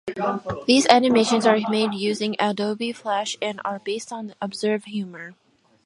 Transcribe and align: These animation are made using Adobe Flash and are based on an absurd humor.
These 0.65 0.87
animation 0.87 1.45
are 1.45 1.59
made 1.69 1.93
using 1.93 2.35
Adobe 2.39 2.91
Flash 2.91 3.37
and 3.39 3.61
are 3.63 3.77
based 3.77 4.11
on 4.11 4.31
an 4.31 4.35
absurd 4.41 4.85
humor. 4.85 5.35